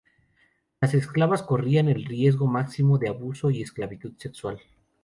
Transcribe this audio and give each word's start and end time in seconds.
Las 0.81 0.95
esclavas 0.95 1.43
corrían 1.43 1.87
el 1.87 2.05
riesgo 2.05 2.47
máximo 2.47 2.97
de 2.97 3.07
abuso 3.09 3.51
y 3.51 3.61
esclavitud 3.61 4.13
sexual. 4.17 4.59